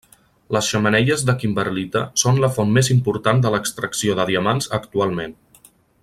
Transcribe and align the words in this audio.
Les 0.55 0.69
xemeneies 0.75 1.23
de 1.29 1.35
kimberlita 1.43 2.01
són 2.23 2.41
la 2.45 2.49
font 2.57 2.73
més 2.79 2.91
important 2.97 3.45
de 3.47 3.51
l'extracció 3.57 4.17
de 4.21 4.29
diamants 4.35 4.71
actualment. 4.83 5.37